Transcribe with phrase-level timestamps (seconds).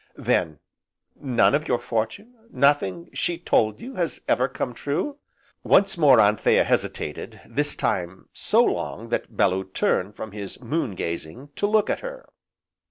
[0.17, 0.57] "Then
[1.15, 5.19] none of your fortune, nothing she told you has ever come true?"
[5.63, 11.49] Once more Anthea hesitated, this time so long that Bellew turned from his moon gazing
[11.55, 12.25] to look at her.